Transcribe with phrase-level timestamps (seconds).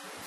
[0.00, 0.26] you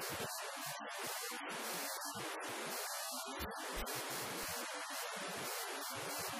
[0.00, 0.20] Thank
[6.34, 6.39] you.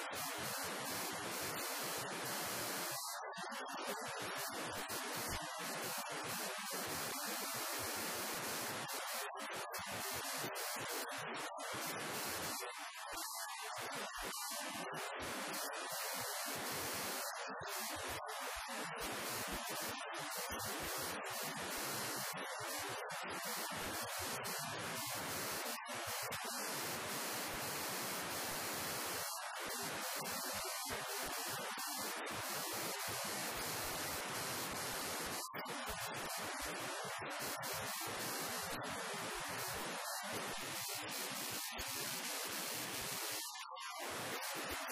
[4.75, 5.01] you
[44.53, 44.91] Thank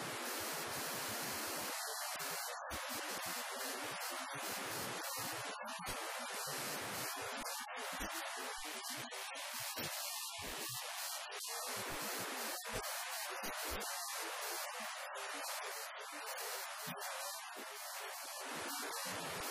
[19.07, 19.50] え!